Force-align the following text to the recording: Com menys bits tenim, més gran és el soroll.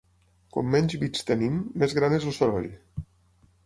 Com 0.55 0.71
menys 0.77 0.95
bits 1.03 1.29
tenim, 1.29 1.61
més 1.85 1.97
gran 2.01 2.19
és 2.21 2.29
el 2.33 2.39
soroll. 2.43 2.71